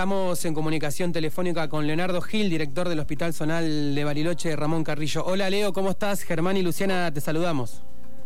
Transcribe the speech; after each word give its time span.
Estamos 0.00 0.42
en 0.46 0.54
comunicación 0.54 1.12
telefónica 1.12 1.68
con 1.68 1.86
Leonardo 1.86 2.22
Gil, 2.22 2.48
director 2.48 2.88
del 2.88 3.00
Hospital 3.00 3.34
Zonal 3.34 3.94
de 3.94 4.02
Bariloche, 4.02 4.56
Ramón 4.56 4.82
Carrillo. 4.82 5.22
Hola 5.26 5.50
Leo, 5.50 5.74
¿cómo 5.74 5.90
estás? 5.90 6.22
Germán 6.22 6.56
y 6.56 6.62
Luciana, 6.62 7.12
te 7.12 7.20
saludamos. 7.20 7.82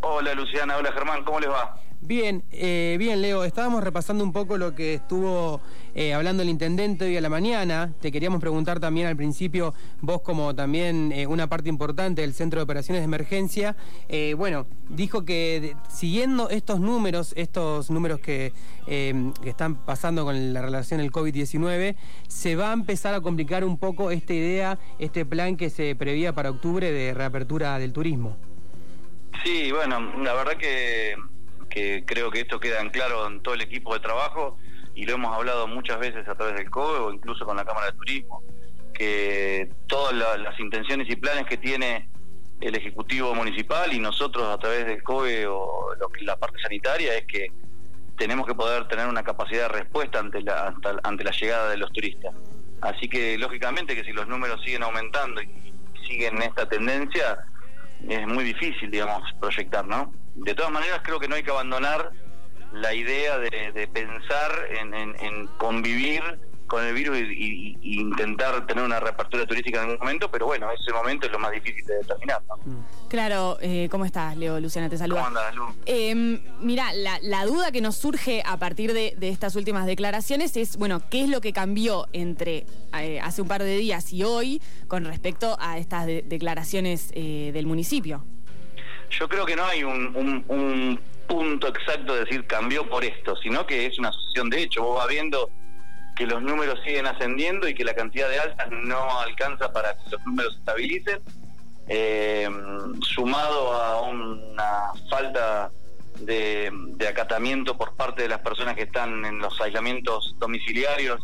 Hola 0.06 0.34
Luciana, 0.34 0.76
hola 0.76 0.92
Germán, 0.92 1.24
¿cómo 1.24 1.40
les 1.40 1.48
va? 1.48 1.76
Bien, 2.02 2.44
eh, 2.52 2.96
bien 2.98 3.22
Leo, 3.22 3.42
estábamos 3.44 3.82
repasando 3.82 4.22
un 4.22 4.34
poco 4.34 4.58
lo 4.58 4.74
que 4.74 4.92
estuvo 4.92 5.62
eh, 5.94 6.12
hablando 6.12 6.42
el 6.42 6.50
intendente 6.50 7.06
hoy 7.06 7.16
a 7.16 7.22
la 7.22 7.30
mañana. 7.30 7.94
Te 8.02 8.12
queríamos 8.12 8.38
preguntar 8.38 8.80
también 8.80 9.06
al 9.06 9.16
principio, 9.16 9.72
vos 10.02 10.20
como 10.20 10.54
también 10.54 11.10
eh, 11.10 11.26
una 11.26 11.46
parte 11.46 11.70
importante 11.70 12.20
del 12.20 12.34
Centro 12.34 12.60
de 12.60 12.64
Operaciones 12.64 13.00
de 13.00 13.04
Emergencia, 13.06 13.76
bueno, 14.36 14.66
dijo 14.90 15.24
que 15.24 15.74
siguiendo 15.88 16.50
estos 16.50 16.80
números, 16.80 17.32
estos 17.34 17.90
números 17.90 18.20
que, 18.20 18.52
que, 18.84 19.32
están 19.46 19.76
pasando 19.86 20.24
con 20.24 20.52
la 20.52 20.60
relación 20.60 21.00
del 21.00 21.10
COVID-19, 21.10 21.96
se 22.28 22.56
va 22.56 22.70
a 22.70 22.72
empezar 22.74 23.14
a 23.14 23.22
complicar 23.22 23.64
un 23.64 23.78
poco 23.78 24.10
esta 24.10 24.34
idea, 24.34 24.78
este 24.98 25.24
plan 25.24 25.56
que 25.56 25.70
se 25.70 25.96
prevía 25.96 26.34
para 26.34 26.50
octubre 26.50 26.92
de 26.92 27.14
reapertura 27.14 27.78
del 27.78 27.94
turismo. 27.94 28.36
Sí, 29.44 29.70
bueno, 29.70 30.00
la 30.22 30.34
verdad 30.34 30.56
que 30.56 31.16
que 31.74 32.04
creo 32.06 32.30
que 32.30 32.40
esto 32.40 32.60
queda 32.60 32.80
en 32.80 32.90
claro 32.90 33.26
en 33.26 33.42
todo 33.42 33.54
el 33.54 33.62
equipo 33.62 33.92
de 33.94 34.00
trabajo 34.00 34.56
y 34.94 35.06
lo 35.06 35.14
hemos 35.14 35.34
hablado 35.34 35.66
muchas 35.66 35.98
veces 35.98 36.26
a 36.28 36.36
través 36.36 36.54
del 36.54 36.70
COE 36.70 36.98
o 37.00 37.12
incluso 37.12 37.44
con 37.44 37.56
la 37.56 37.64
Cámara 37.64 37.86
de 37.86 37.98
Turismo, 37.98 38.42
que 38.92 39.68
todas 39.88 40.14
las 40.14 40.58
intenciones 40.60 41.10
y 41.10 41.16
planes 41.16 41.46
que 41.46 41.56
tiene 41.56 42.08
el 42.60 42.76
Ejecutivo 42.76 43.34
Municipal 43.34 43.92
y 43.92 43.98
nosotros 43.98 44.48
a 44.48 44.56
través 44.56 44.86
del 44.86 45.02
COE 45.02 45.46
o 45.48 45.88
la 46.20 46.36
parte 46.36 46.60
sanitaria 46.60 47.16
es 47.16 47.26
que 47.26 47.50
tenemos 48.16 48.46
que 48.46 48.54
poder 48.54 48.86
tener 48.86 49.08
una 49.08 49.24
capacidad 49.24 49.62
de 49.62 49.80
respuesta 49.80 50.20
ante 50.20 50.42
la, 50.42 50.72
ante 51.02 51.24
la 51.24 51.32
llegada 51.32 51.70
de 51.70 51.76
los 51.76 51.92
turistas. 51.92 52.32
Así 52.82 53.08
que 53.08 53.36
lógicamente 53.36 53.96
que 53.96 54.04
si 54.04 54.12
los 54.12 54.28
números 54.28 54.62
siguen 54.62 54.84
aumentando 54.84 55.42
y 55.42 55.74
siguen 56.06 56.40
esta 56.40 56.68
tendencia, 56.68 57.44
es 58.08 58.26
muy 58.26 58.44
difícil, 58.44 58.90
digamos, 58.90 59.22
proyectar, 59.40 59.86
¿no? 59.86 60.12
De 60.34 60.54
todas 60.54 60.72
maneras, 60.72 61.00
creo 61.02 61.20
que 61.20 61.28
no 61.28 61.36
hay 61.36 61.42
que 61.42 61.50
abandonar 61.50 62.10
la 62.72 62.92
idea 62.92 63.38
de, 63.38 63.88
pensar 63.92 64.50
en, 64.70 65.46
convivir 65.58 66.22
con 66.66 66.84
el 66.84 66.94
virus 66.94 67.18
y, 67.18 67.76
intentar 67.82 68.66
tener 68.66 68.84
una 68.84 68.98
reapertura 68.98 69.46
turística 69.46 69.78
en 69.78 69.90
algún 69.90 69.98
momento, 69.98 70.30
pero 70.30 70.46
bueno, 70.46 70.68
ese 70.70 70.92
momento 70.92 71.26
es 71.26 71.32
lo 71.32 71.38
más 71.38 71.52
difícil 71.52 71.84
de 71.84 71.96
determinar. 71.96 72.42
¿no? 72.48 72.56
Mm. 72.56 72.84
Claro, 73.08 73.58
eh, 73.60 73.88
¿cómo 73.90 74.04
estás, 74.04 74.36
Leo? 74.36 74.58
Luciana, 74.60 74.88
te 74.88 74.98
saluda. 74.98 75.24
¿Cómo 75.24 75.38
andas, 75.38 75.54
Lu? 75.54 75.64
Eh, 75.86 76.40
mira, 76.60 76.92
la, 76.92 77.44
duda 77.44 77.72
que 77.72 77.80
nos 77.80 77.96
surge 77.96 78.42
a 78.44 78.58
partir 78.58 78.92
de, 78.92 79.14
estas 79.20 79.56
últimas 79.56 79.86
declaraciones 79.86 80.56
es, 80.56 80.76
bueno, 80.76 81.02
¿qué 81.10 81.22
es 81.22 81.28
lo 81.28 81.40
que 81.40 81.52
cambió 81.52 82.06
entre 82.12 82.66
eh, 82.98 83.20
hace 83.20 83.42
un 83.42 83.48
par 83.48 83.62
de 83.62 83.76
días 83.76 84.12
y 84.12 84.24
hoy 84.24 84.60
con 84.88 85.04
respecto 85.04 85.56
a 85.60 85.78
estas 85.78 86.06
declaraciones 86.06 87.10
eh, 87.14 87.50
del 87.52 87.66
municipio? 87.66 88.24
Yo 89.10 89.28
creo 89.28 89.44
que 89.46 89.56
no 89.56 89.64
hay 89.64 89.84
un, 89.84 91.00
punto 91.26 91.68
exacto 91.68 92.14
de 92.14 92.24
decir 92.24 92.46
cambió 92.46 92.88
por 92.88 93.02
esto, 93.02 93.34
sino 93.36 93.64
que 93.66 93.86
es 93.86 93.98
una 93.98 94.10
asociación 94.10 94.50
de 94.50 94.62
hecho. 94.62 94.82
Vos 94.82 94.98
vas 94.98 95.08
viendo 95.08 95.48
que 96.16 96.26
los 96.26 96.42
números 96.42 96.78
siguen 96.84 97.06
ascendiendo 97.06 97.68
y 97.68 97.74
que 97.74 97.84
la 97.84 97.94
cantidad 97.94 98.28
de 98.28 98.38
altas 98.38 98.68
no 98.70 99.20
alcanza 99.20 99.72
para 99.72 99.96
que 99.96 100.10
los 100.10 100.24
números 100.24 100.54
se 100.54 100.58
estabilicen, 100.60 101.20
eh, 101.88 102.48
sumado 103.00 103.72
a 103.72 104.00
una 104.02 104.92
falta 105.10 105.70
de, 106.20 106.72
acatamiento 107.08 107.76
por 107.76 107.94
parte 107.96 108.22
de 108.22 108.28
las 108.28 108.40
personas 108.40 108.74
que 108.74 108.82
están 108.82 109.24
en 109.24 109.38
los 109.38 109.60
aislamientos 109.60 110.34
domiciliarios, 110.38 111.20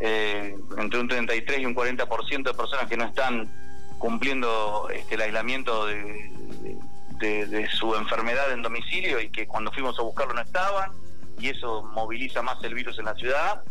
eh, 0.00 0.56
entre 0.78 1.00
un 1.00 1.08
33 1.08 1.60
y 1.60 1.66
un 1.66 1.74
40% 1.74 2.42
de 2.50 2.54
personas 2.54 2.88
que 2.88 2.96
no 2.96 3.04
están 3.04 3.50
cumpliendo 3.98 4.88
este, 4.90 5.16
el 5.16 5.20
aislamiento 5.20 5.86
de, 5.86 6.30
de, 7.18 7.68
su 7.68 7.94
enfermedad 7.94 8.50
en 8.52 8.62
domicilio 8.62 9.20
y 9.20 9.28
que 9.28 9.46
cuando 9.46 9.70
fuimos 9.72 9.98
a 9.98 10.02
buscarlo 10.02 10.32
no 10.32 10.40
estaban, 10.40 10.90
y 11.38 11.48
eso 11.48 11.82
moviliza 11.82 12.42
más 12.42 12.62
el 12.64 12.74
virus 12.74 12.98
en 12.98 13.04
la 13.06 13.14
ciudad, 13.14 13.62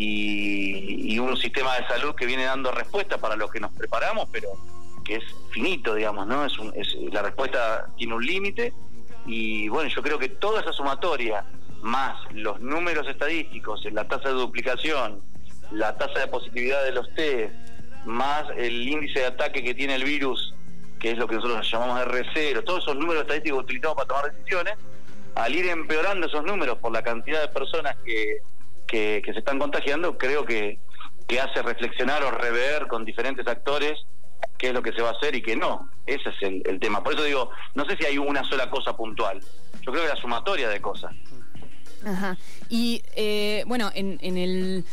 y, 0.00 1.18
un 1.18 1.36
sistema 1.36 1.74
de 1.76 1.86
salud 1.88 2.14
que 2.14 2.24
viene 2.24 2.44
dando 2.44 2.70
respuesta 2.70 3.18
para 3.18 3.34
los 3.34 3.50
que 3.50 3.58
nos 3.58 3.72
preparamos, 3.72 4.28
pero 4.30 4.50
que 5.04 5.16
es 5.16 5.24
finito, 5.50 5.94
digamos, 5.94 6.26
¿no? 6.26 6.44
Es, 6.44 6.52
la 7.12 7.22
respuesta 7.22 7.88
tiene 7.96 8.14
un 8.14 8.24
límite, 8.24 8.72
y 9.26 9.68
bueno, 9.68 9.90
yo 9.90 10.02
creo 10.02 10.18
que 10.18 10.28
toda 10.28 10.60
esa 10.60 10.72
sumatoria, 10.72 11.44
más 11.82 12.16
los 12.32 12.60
números 12.60 13.08
estadísticos, 13.08 13.84
la 13.92 14.06
tasa 14.06 14.28
de 14.28 14.34
duplicación, 14.36 15.20
la 15.72 15.98
tasa 15.98 16.20
de 16.20 16.28
positividad 16.28 16.84
de 16.84 16.92
los 16.92 17.12
test, 17.14 17.52
más 18.04 18.44
el 18.56 18.88
índice 18.88 19.20
de 19.20 19.26
ataque 19.26 19.62
que 19.64 19.74
tiene 19.74 19.96
el 19.96 20.04
virus 20.04 20.54
que 21.00 21.12
es 21.12 21.18
lo 21.18 21.28
que 21.28 21.36
nosotros 21.36 21.70
llamamos 21.70 22.00
R0, 22.06 22.64
todos 22.64 22.82
esos 22.82 22.96
números 22.96 23.22
estadísticos 23.22 23.62
utilizamos 23.62 23.96
para 23.96 24.08
tomar 24.08 24.32
decisiones, 24.32 24.74
al 25.36 25.54
ir 25.54 25.66
empeorando 25.66 26.26
esos 26.26 26.44
números 26.44 26.78
por 26.78 26.90
la 26.92 27.02
cantidad 27.02 27.40
de 27.40 27.48
personas 27.48 27.96
que, 28.04 28.38
que, 28.88 29.22
se 29.24 29.38
están 29.38 29.58
contagiando, 29.58 30.18
creo 30.18 30.44
que, 30.44 30.80
que 31.28 31.40
hace 31.40 31.62
reflexionar 31.62 32.24
o 32.24 32.30
rever 32.32 32.88
con 32.88 33.04
diferentes 33.04 33.46
actores 33.46 33.98
qué 34.56 34.68
es 34.68 34.74
lo 34.74 34.82
que 34.82 34.92
se 34.92 35.02
va 35.02 35.10
a 35.10 35.12
hacer 35.12 35.36
y 35.36 35.42
qué 35.42 35.54
no. 35.54 35.88
Ese 36.06 36.30
es 36.30 36.36
el, 36.42 36.80
tema. 36.80 37.04
Por 37.04 37.14
eso 37.14 37.22
digo, 37.22 37.50
no 37.74 37.84
sé 37.84 37.96
si 37.96 38.06
hay 38.06 38.18
una 38.18 38.42
sola 38.44 38.68
cosa 38.68 38.96
puntual. 38.96 39.40
Yo 39.82 39.92
creo 39.92 40.02
que 40.02 40.08
la 40.08 40.16
sumatoria 40.16 40.68
de 40.68 40.80
cosas. 40.80 41.14
Ajá. 42.04 42.36
Y 42.68 43.02
eh, 43.14 43.62
bueno, 43.66 43.90
en, 43.94 44.18
en 44.20 44.36
el 44.36 44.84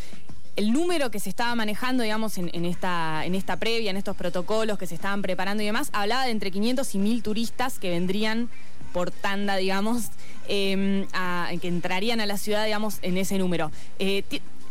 el 0.55 0.71
número 0.71 1.11
que 1.11 1.19
se 1.19 1.29
estaba 1.29 1.53
manejando, 1.55 2.03
digamos, 2.03 2.37
en, 2.37 2.65
esta, 2.65 3.25
en 3.25 3.35
esta 3.35 3.57
previa, 3.57 3.91
en 3.91 3.97
estos 3.97 4.15
protocolos 4.15 4.77
que 4.77 4.87
se 4.87 4.95
estaban 4.95 5.21
preparando 5.21 5.63
y 5.63 5.65
demás, 5.65 5.89
hablaba 5.91 6.25
de 6.25 6.31
entre 6.31 6.51
500 6.51 6.95
y 6.95 6.99
1000 6.99 7.23
turistas 7.23 7.79
que 7.79 7.89
vendrían 7.89 8.49
por 8.95 9.11
tanda, 9.11 9.57
digamos, 9.57 10.09
em, 10.47 11.05
que 11.59 11.67
entrarían 11.67 12.21
a 12.21 12.25
la 12.25 12.37
ciudad, 12.37 12.63
digamos, 12.63 12.99
en 13.01 13.17
ese 13.17 13.37
número. 13.37 13.69
Eh, 13.99 14.23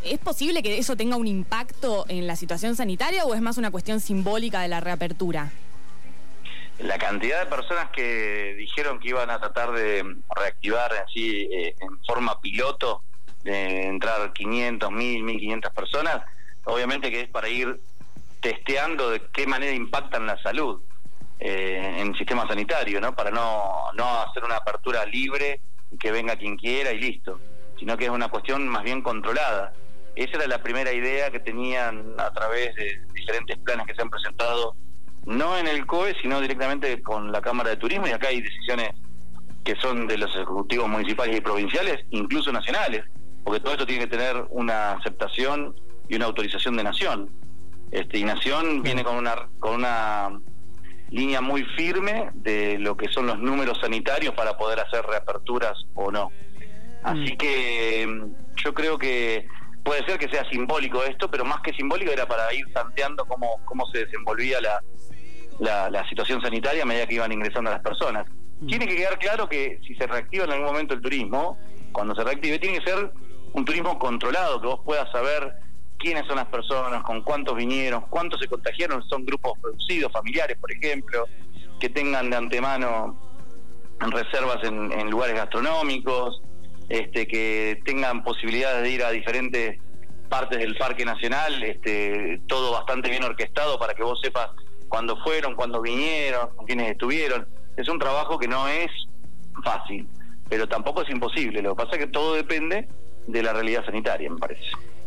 ¿Es 0.03 0.17
posible 0.17 0.63
que 0.63 0.79
eso 0.79 0.97
tenga 0.97 1.15
un 1.15 1.27
impacto 1.27 2.05
en 2.07 2.25
la 2.25 2.35
situación 2.35 2.75
sanitaria 2.75 3.23
o 3.23 3.35
es 3.35 3.41
más 3.41 3.59
una 3.59 3.69
cuestión 3.69 3.99
simbólica 3.99 4.61
de 4.61 4.67
la 4.67 4.79
reapertura? 4.79 5.51
La 6.79 6.97
cantidad 6.97 7.39
de 7.39 7.45
personas 7.45 7.91
que 7.91 8.55
dijeron 8.57 8.99
que 8.99 9.09
iban 9.09 9.29
a 9.29 9.39
tratar 9.39 9.73
de 9.73 10.03
reactivar 10.35 10.91
así 11.07 11.47
eh, 11.51 11.75
en 11.79 12.03
forma 12.03 12.41
piloto 12.41 13.03
de 13.43 13.85
entrar 13.85 14.33
500, 14.33 14.91
1000, 14.91 15.23
1500 15.23 15.71
personas, 15.71 16.23
obviamente 16.63 17.11
que 17.11 17.21
es 17.21 17.29
para 17.29 17.47
ir 17.47 17.79
testeando 18.41 19.11
de 19.11 19.21
qué 19.31 19.45
manera 19.45 19.71
impactan 19.71 20.25
la 20.25 20.41
salud 20.41 20.81
eh, 21.39 21.97
en 21.99 22.15
sistema 22.15 22.47
sanitario, 22.47 23.01
¿no? 23.01 23.13
Para 23.15 23.31
no, 23.31 23.91
no 23.93 24.21
hacer 24.21 24.43
una 24.43 24.57
apertura 24.57 25.05
libre 25.05 25.59
que 25.99 26.11
venga 26.11 26.35
quien 26.35 26.57
quiera 26.57 26.91
y 26.91 26.99
listo, 26.99 27.39
sino 27.79 27.97
que 27.97 28.05
es 28.05 28.09
una 28.09 28.29
cuestión 28.29 28.67
más 28.67 28.83
bien 28.83 29.01
controlada. 29.01 29.73
Esa 30.15 30.37
era 30.37 30.47
la 30.47 30.63
primera 30.63 30.93
idea 30.93 31.29
que 31.29 31.39
tenían 31.39 32.13
a 32.17 32.31
través 32.31 32.73
de 32.75 33.01
diferentes 33.13 33.57
planes 33.59 33.85
que 33.85 33.95
se 33.95 34.01
han 34.01 34.09
presentado, 34.09 34.75
no 35.25 35.57
en 35.57 35.67
el 35.67 35.85
COE, 35.85 36.15
sino 36.21 36.39
directamente 36.39 37.01
con 37.01 37.31
la 37.31 37.41
Cámara 37.41 37.71
de 37.71 37.77
Turismo, 37.77 38.07
y 38.07 38.11
acá 38.11 38.29
hay 38.29 38.41
decisiones 38.41 38.91
que 39.63 39.75
son 39.77 40.07
de 40.07 40.17
los 40.17 40.33
ejecutivos 40.35 40.87
municipales 40.87 41.35
y 41.35 41.41
provinciales, 41.41 42.05
incluso 42.11 42.51
nacionales, 42.51 43.03
porque 43.43 43.59
todo 43.59 43.73
esto 43.73 43.85
tiene 43.85 44.05
que 44.05 44.15
tener 44.17 44.45
una 44.51 44.91
aceptación 44.91 45.75
y 46.07 46.15
una 46.15 46.25
autorización 46.25 46.77
de 46.77 46.83
Nación. 46.83 47.29
Este, 47.91 48.19
y 48.19 48.23
Nación 48.23 48.83
viene 48.83 49.03
con 49.03 49.15
una, 49.15 49.47
con 49.59 49.75
una 49.75 50.39
línea 51.09 51.41
muy 51.41 51.63
firme 51.77 52.29
de 52.33 52.77
lo 52.79 52.97
que 52.97 53.07
son 53.09 53.27
los 53.27 53.39
números 53.39 53.79
sanitarios 53.79 54.33
para 54.33 54.57
poder 54.57 54.79
hacer 54.79 55.05
reaperturas 55.05 55.73
o 55.93 56.11
no. 56.11 56.31
Así 57.03 57.33
mm. 57.33 57.37
que 57.37 58.07
mm, 58.07 58.61
yo 58.63 58.73
creo 58.73 58.97
que 58.97 59.47
puede 59.83 60.03
ser 60.05 60.17
que 60.17 60.27
sea 60.29 60.47
simbólico 60.49 61.03
esto, 61.03 61.29
pero 61.29 61.45
más 61.45 61.61
que 61.61 61.73
simbólico 61.73 62.11
era 62.11 62.27
para 62.27 62.51
ir 62.53 62.65
tanteando 62.73 63.25
cómo, 63.25 63.61
cómo 63.65 63.85
se 63.87 64.05
desenvolvía 64.05 64.59
la, 64.59 64.81
la, 65.59 65.89
la 65.89 66.07
situación 66.09 66.41
sanitaria 66.41 66.83
a 66.83 66.85
medida 66.85 67.05
que 67.05 67.15
iban 67.15 67.31
ingresando 67.31 67.69
las 67.69 67.81
personas. 67.81 68.25
Mm. 68.59 68.67
Tiene 68.67 68.87
que 68.87 68.95
quedar 68.95 69.19
claro 69.19 69.47
que 69.47 69.79
si 69.85 69.95
se 69.95 70.07
reactiva 70.07 70.45
en 70.45 70.51
algún 70.51 70.67
momento 70.67 70.95
el 70.95 71.01
turismo, 71.01 71.57
cuando 71.91 72.15
se 72.15 72.23
reactive, 72.23 72.59
tiene 72.59 72.79
que 72.79 72.89
ser 72.89 73.11
un 73.53 73.63
turismo 73.63 73.97
controlado, 73.99 74.59
que 74.59 74.67
vos 74.67 74.81
puedas 74.83 75.09
saber 75.11 75.53
quiénes 75.97 76.25
son 76.27 76.37
las 76.37 76.47
personas, 76.47 77.03
con 77.03 77.21
cuántos 77.21 77.55
vinieron, 77.55 78.01
cuántos 78.09 78.39
se 78.39 78.47
contagiaron, 78.47 79.03
son 79.07 79.25
grupos 79.25 79.57
producidos, 79.59 80.11
familiares, 80.11 80.57
por 80.59 80.71
ejemplo, 80.71 81.27
que 81.79 81.89
tengan 81.89 82.29
de 82.29 82.35
antemano 82.37 83.17
reservas 83.99 84.63
en, 84.63 85.09
lugares 85.09 85.35
gastronómicos, 85.35 86.41
este, 86.89 87.27
que 87.27 87.81
tengan 87.85 88.23
posibilidades 88.23 88.83
de 88.83 88.89
ir 88.89 89.03
a 89.03 89.11
diferentes 89.11 89.79
partes 90.29 90.59
del 90.59 90.75
Parque 90.75 91.05
Nacional, 91.05 91.63
este, 91.63 92.41
todo 92.47 92.71
bastante 92.73 93.09
bien 93.09 93.23
orquestado 93.23 93.79
para 93.79 93.93
que 93.93 94.03
vos 94.03 94.19
sepas 94.21 94.49
cuándo 94.89 95.17
fueron, 95.23 95.55
cuándo 95.55 95.81
vinieron, 95.81 96.49
con 96.55 96.65
quiénes 96.65 96.91
estuvieron. 96.91 97.47
Es 97.77 97.87
un 97.89 97.99
trabajo 97.99 98.37
que 98.37 98.47
no 98.47 98.67
es 98.67 98.91
fácil, 99.63 100.07
pero 100.49 100.67
tampoco 100.67 101.01
es 101.01 101.09
imposible. 101.09 101.61
Lo 101.61 101.75
que 101.75 101.83
pasa 101.83 101.95
es 101.97 102.05
que 102.05 102.11
todo 102.11 102.35
depende 102.35 102.87
de 103.27 103.43
la 103.43 103.53
realidad 103.53 103.85
sanitaria, 103.85 104.29
me 104.29 104.37
parece. 104.37 104.65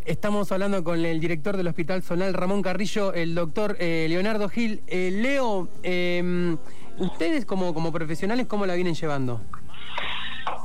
Estamos 0.09 0.51
hablando 0.53 0.83
con 0.83 1.05
el 1.05 1.21
director 1.21 1.59
del 1.59 1.67
Hospital 1.67 2.03
Zonal, 2.03 2.33
Ramón 2.33 2.63
Carrillo, 2.63 3.13
el 3.13 3.35
doctor 3.35 3.77
eh, 3.79 4.07
Leonardo 4.09 4.49
Gil. 4.49 4.81
Eh, 4.87 5.11
Leo, 5.13 5.69
eh, 5.83 6.57
ustedes 6.97 7.45
como, 7.45 7.75
como 7.75 7.93
profesionales, 7.93 8.47
¿cómo 8.47 8.65
la 8.65 8.75
vienen 8.75 8.95
llevando? 8.95 9.43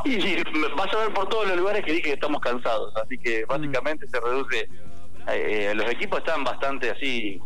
Y, 0.05 0.13
y 0.13 0.43
vas 0.77 0.93
a 0.93 0.97
ver 0.97 1.13
por 1.13 1.27
todos 1.27 1.45
los 1.45 1.57
lugares 1.57 1.83
que 1.83 1.91
dije 1.91 2.03
que 2.03 2.13
estamos 2.13 2.39
cansados, 2.39 2.95
así 2.95 3.17
que 3.17 3.43
básicamente 3.43 4.07
se 4.07 4.17
reduce. 4.17 4.69
eh, 5.27 5.73
los 5.75 5.91
equipos 5.91 6.19
están 6.19 6.45
bastante 6.45 6.89
así 6.91 7.41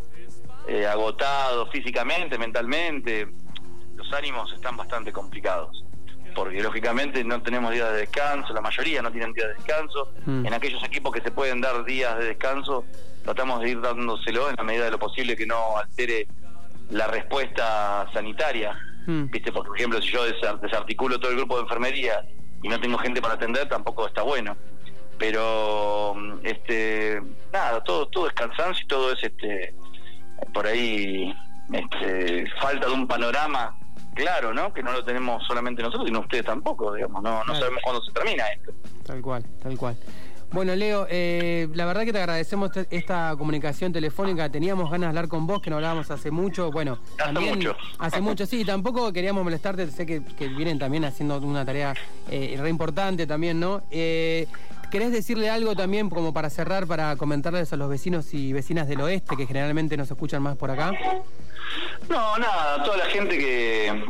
eh, 0.67 0.85
agotados 0.85 1.67
físicamente, 1.71 2.37
mentalmente. 2.37 3.27
Los 3.95 4.13
ánimos 4.13 4.53
están 4.53 4.77
bastante 4.77 5.11
complicados, 5.11 5.83
porque 6.37 6.61
lógicamente 6.61 7.23
no 7.23 7.41
tenemos 7.41 7.73
días 7.73 7.91
de 7.91 7.97
descanso, 8.01 8.53
la 8.53 8.61
mayoría 8.61 9.01
no 9.01 9.11
tienen 9.11 9.33
días 9.33 9.47
de 9.47 9.53
descanso. 9.55 10.13
Mm. 10.27 10.45
En 10.45 10.53
aquellos 10.53 10.83
equipos 10.83 11.11
que 11.11 11.19
se 11.21 11.31
pueden 11.31 11.61
dar 11.61 11.83
días 11.83 12.15
de 12.19 12.25
descanso, 12.25 12.85
tratamos 13.23 13.61
de 13.61 13.71
ir 13.71 13.81
dándoselo 13.81 14.47
en 14.51 14.55
la 14.55 14.63
medida 14.63 14.85
de 14.85 14.91
lo 14.91 14.99
posible 14.99 15.35
que 15.35 15.47
no 15.47 15.77
altere 15.77 16.27
la 16.91 17.07
respuesta 17.07 18.07
sanitaria. 18.13 18.77
Mm. 19.07 19.31
¿Viste? 19.31 19.51
Porque, 19.51 19.69
por 19.69 19.77
ejemplo, 19.79 19.99
si 19.99 20.09
yo 20.11 20.27
desa- 20.27 20.59
desarticulo 20.61 21.19
todo 21.19 21.31
el 21.31 21.37
grupo 21.37 21.55
de 21.55 21.63
enfermería 21.63 22.23
y 22.61 22.67
no 22.67 22.79
tengo 22.79 22.99
gente 22.99 23.19
para 23.19 23.33
atender, 23.33 23.67
tampoco 23.67 24.05
está 24.07 24.21
bueno. 24.21 24.55
Pero, 25.17 26.13
mm, 26.15 26.33
este, 26.43 27.19
nada, 27.51 27.83
todo, 27.83 28.07
todo 28.09 28.27
es 28.27 28.33
cansancio 28.33 28.83
y 28.83 28.87
todo 28.87 29.11
es, 29.11 29.23
este, 29.23 29.73
por 30.53 30.67
ahí, 30.67 31.33
este, 31.73 32.45
falta 32.61 32.85
de 32.85 32.93
un 32.93 33.07
panorama 33.07 33.75
claro, 34.17 34.53
¿no? 34.53 34.73
Que 34.73 34.83
no 34.83 34.91
lo 34.91 35.03
tenemos 35.03 35.43
solamente 35.47 35.81
nosotros, 35.81 36.07
sino 36.07 36.19
ustedes 36.21 36.45
tampoco, 36.45 36.93
digamos. 36.93 37.21
No, 37.23 37.37
no 37.39 37.43
Claro. 37.45 37.59
sabemos 37.59 37.81
cuándo 37.83 38.01
se 38.03 38.11
termina 38.11 38.43
esto. 38.49 38.71
Tal 39.05 39.21
cual, 39.21 39.45
tal 39.61 39.77
cual. 39.77 39.95
Bueno, 40.49 40.73
Leo, 40.75 41.05
eh, 41.09 41.67
la 41.73 41.85
verdad 41.85 42.05
que 42.05 42.13
te 42.13 42.19
agradecemos 42.19 42.71
esta 42.89 43.35
comunicación 43.37 43.91
telefónica. 43.91 44.49
Teníamos 44.49 44.89
ganas 44.89 45.01
de 45.01 45.07
hablar 45.09 45.27
con 45.27 45.45
vos, 45.45 45.61
que 45.61 45.69
no 45.69 45.75
hablábamos 45.75 46.09
hace 46.09 46.31
mucho. 46.31 46.71
Bueno, 46.71 46.99
Hace 47.19 47.33
también 47.33 47.55
mucho. 47.55 47.75
hace 47.99 48.21
mucho, 48.21 48.45
sí. 48.45 48.63
Tampoco 48.63 49.11
queríamos 49.11 49.43
molestarte. 49.43 49.87
Sé 49.91 50.05
que, 50.05 50.23
que 50.23 50.47
vienen 50.47 50.79
también 50.79 51.03
haciendo 51.03 51.37
una 51.39 51.65
tarea 51.65 51.93
eh, 52.29 52.55
re 52.57 52.69
importante 52.69 53.27
también, 53.27 53.59
¿no? 53.59 53.81
Eh, 53.91 54.47
¿Querés 54.89 55.11
decirle 55.11 55.49
algo 55.49 55.75
también 55.75 56.09
como 56.09 56.33
para 56.33 56.49
cerrar, 56.49 56.87
para 56.87 57.17
comentarles 57.17 57.73
a 57.73 57.75
los 57.75 57.89
vecinos 57.89 58.33
y 58.33 58.53
vecinas 58.53 58.87
del 58.87 59.01
oeste, 59.01 59.35
que 59.35 59.45
generalmente 59.45 59.97
nos 59.97 60.09
escuchan 60.09 60.41
más 60.41 60.55
por 60.55 60.71
acá? 60.71 60.93
No, 62.09 62.37
nada, 62.37 62.83
toda 62.83 62.97
la 62.97 63.05
gente 63.05 63.37
que 63.37 64.05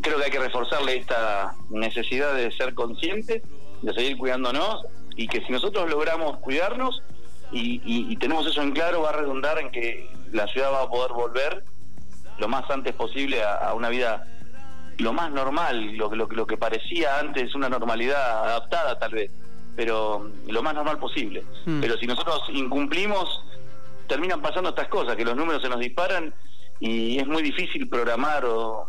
creo 0.00 0.18
que 0.18 0.24
hay 0.24 0.30
que 0.30 0.38
reforzarle 0.40 0.96
esta 0.96 1.54
necesidad 1.70 2.34
de 2.34 2.50
ser 2.52 2.74
conscientes, 2.74 3.42
de 3.82 3.94
seguir 3.94 4.16
cuidándonos 4.18 4.84
y 5.16 5.26
que 5.28 5.40
si 5.44 5.52
nosotros 5.52 5.88
logramos 5.90 6.38
cuidarnos 6.38 7.02
y, 7.52 7.80
y- 7.84 8.12
y 8.12 8.16
tenemos 8.16 8.46
eso 8.46 8.62
en 8.62 8.72
claro, 8.72 9.02
va 9.02 9.10
a 9.10 9.12
redundar 9.12 9.58
en 9.58 9.70
que 9.70 10.08
la 10.32 10.46
ciudad 10.48 10.72
va 10.72 10.82
a 10.82 10.88
poder 10.90 11.12
volver 11.12 11.64
lo 12.38 12.48
más 12.48 12.68
antes 12.70 12.94
posible 12.94 13.42
a, 13.42 13.54
a 13.54 13.74
una 13.74 13.88
vida 13.88 14.24
lo 14.98 15.12
más 15.14 15.30
normal, 15.30 15.92
lo, 15.96 16.14
lo, 16.14 16.26
lo 16.30 16.46
que 16.46 16.58
parecía 16.58 17.18
antes 17.18 17.54
una 17.54 17.70
normalidad 17.70 18.44
adaptada 18.44 18.98
tal 18.98 19.12
vez, 19.12 19.30
pero 19.74 20.30
lo 20.46 20.62
más 20.62 20.74
normal 20.74 20.98
posible. 20.98 21.42
Mm. 21.64 21.80
Pero 21.80 21.96
si 21.96 22.06
nosotros 22.06 22.42
incumplimos, 22.52 23.42
terminan 24.06 24.42
pasando 24.42 24.68
estas 24.70 24.88
cosas, 24.88 25.16
que 25.16 25.24
los 25.24 25.34
números 25.36 25.62
se 25.62 25.70
nos 25.70 25.80
disparan 25.80 26.34
y 26.80 27.18
es 27.18 27.26
muy 27.26 27.42
difícil 27.42 27.88
programar 27.88 28.44
o, 28.46 28.86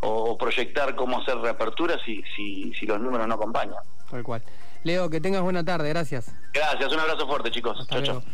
o 0.00 0.38
proyectar 0.38 0.94
cómo 0.94 1.20
hacer 1.20 1.36
reapertura 1.38 1.98
si, 2.04 2.22
si, 2.36 2.72
si 2.74 2.86
los 2.86 3.00
números 3.00 3.26
no 3.28 3.34
acompañan. 3.34 3.76
Tal 4.10 4.22
cual. 4.22 4.42
Leo, 4.84 5.08
que 5.10 5.20
tengas 5.20 5.42
buena 5.42 5.64
tarde. 5.64 5.88
Gracias. 5.88 6.30
Gracias, 6.52 6.92
un 6.92 7.00
abrazo 7.00 7.26
fuerte 7.26 7.50
chicos. 7.50 7.78
Hasta 7.80 7.96
Chau, 7.96 8.02
chau. 8.04 8.14
luego. 8.16 8.30